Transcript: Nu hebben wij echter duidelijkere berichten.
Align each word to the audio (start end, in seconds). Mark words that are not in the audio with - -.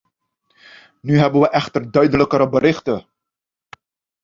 Nu 1.01 1.17
hebben 1.17 1.39
wij 1.41 1.49
echter 1.49 1.91
duidelijkere 1.91 2.49
berichten. 2.49 3.07